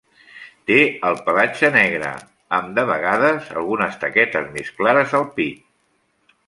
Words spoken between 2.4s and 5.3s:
amb, de vegades, algunes taquetes més clares